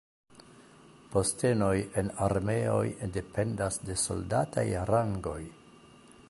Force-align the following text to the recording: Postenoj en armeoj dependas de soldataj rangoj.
Postenoj 1.15 1.75
en 2.01 2.09
armeoj 2.29 2.81
dependas 3.19 3.79
de 3.91 3.99
soldataj 4.07 4.65
rangoj. 4.93 5.39